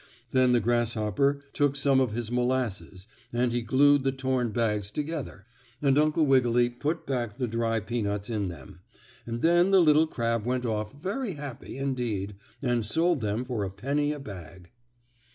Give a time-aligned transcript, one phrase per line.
[0.31, 5.45] Then the grasshopper took some of his molasses and he glued the torn bags together,
[5.79, 8.79] and Uncle Wiggily put back the dry peanuts in them,
[9.27, 12.33] and then the little crab went off very happy, indeed,
[12.63, 14.71] and sold them for a penny a bag.